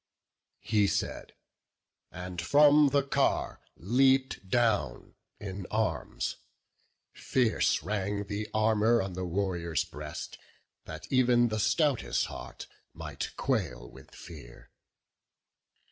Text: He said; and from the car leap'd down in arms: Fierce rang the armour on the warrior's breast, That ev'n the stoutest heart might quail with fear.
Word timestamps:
He 0.61 0.87
said; 0.87 1.33
and 2.11 2.41
from 2.41 2.87
the 2.87 3.03
car 3.03 3.61
leap'd 3.75 4.49
down 4.49 5.13
in 5.39 5.67
arms: 5.69 6.37
Fierce 7.13 7.83
rang 7.83 8.23
the 8.23 8.49
armour 8.51 8.99
on 8.99 9.13
the 9.13 9.25
warrior's 9.25 9.85
breast, 9.85 10.39
That 10.85 11.05
ev'n 11.13 11.49
the 11.49 11.59
stoutest 11.59 12.25
heart 12.25 12.65
might 12.95 13.29
quail 13.37 13.87
with 13.91 14.15
fear. 14.15 14.71